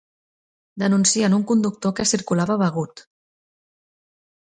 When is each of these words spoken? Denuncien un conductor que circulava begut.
Denuncien 0.83 1.37
un 1.39 1.45
conductor 1.53 1.95
que 2.01 2.09
circulava 2.15 2.59
begut. 2.65 3.07